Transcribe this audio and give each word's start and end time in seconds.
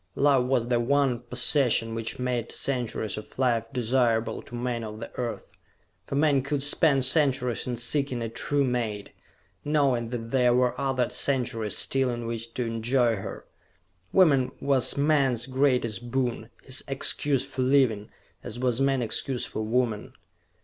Love 0.15 0.45
was 0.47 0.67
the 0.69 0.79
one 0.79 1.19
possession 1.19 1.93
which 1.93 2.17
made 2.17 2.51
centuries 2.51 3.19
of 3.19 3.37
life 3.37 3.71
desirable 3.71 4.41
to 4.41 4.55
men 4.55 4.83
of 4.83 4.99
the 4.99 5.13
Earth. 5.15 5.45
For 6.07 6.15
men 6.15 6.41
could 6.41 6.63
spend 6.63 7.05
centuries 7.05 7.67
in 7.67 7.77
seeking 7.77 8.23
a 8.23 8.27
true 8.27 8.63
mate, 8.63 9.11
knowing 9.63 10.09
that 10.09 10.31
there 10.31 10.55
were 10.55 10.73
other 10.81 11.07
centuries 11.11 11.77
still 11.77 12.09
in 12.09 12.25
which 12.25 12.51
to 12.55 12.65
enjoy 12.65 13.17
her. 13.17 13.45
Woman 14.11 14.51
was 14.59 14.97
man's 14.97 15.45
greatest 15.45 16.09
boon, 16.09 16.49
his 16.63 16.83
excuse 16.87 17.45
for 17.45 17.61
living, 17.61 18.09
as 18.43 18.57
was 18.57 18.81
man 18.81 19.03
excuse 19.03 19.45
for 19.45 19.61
woman. 19.61 20.13